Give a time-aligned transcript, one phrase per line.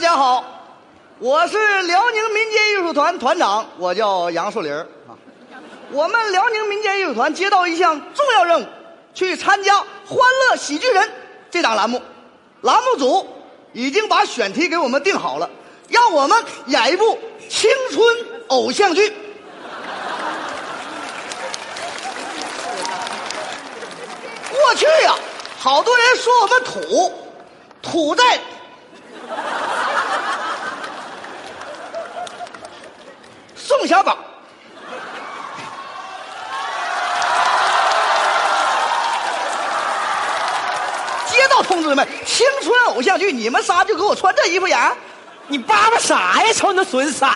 [0.00, 0.42] 大家好，
[1.18, 5.12] 我是辽宁民间艺术团团长，我叫杨树林啊。
[5.92, 8.66] 我们辽宁民间艺术团接到一项重要任务，
[9.12, 9.74] 去参加
[10.06, 11.06] 《欢乐喜剧人》
[11.50, 12.00] 这档栏目。
[12.62, 13.28] 栏目组
[13.74, 15.50] 已经把选题给我们定好了，
[15.88, 17.18] 让我们演一部
[17.50, 18.16] 青春
[18.48, 19.14] 偶像剧。
[24.50, 25.14] 过去呀、
[25.58, 27.12] 好多人说我们土，
[27.82, 28.40] 土在
[33.80, 34.14] 宋小宝。
[41.26, 42.06] 接到通知没？
[42.26, 44.78] 青春偶像剧，你们仨就给我穿这衣服演。
[45.48, 46.52] 你叭叭啥呀？
[46.52, 47.26] 瞅你那损色！